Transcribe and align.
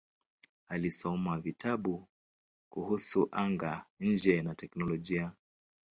Alisoma 0.67 1.33
vitabu 1.39 2.07
kuhusu 2.69 3.29
anga-nje 3.31 4.41
na 4.41 4.55
teknolojia. 4.55 5.31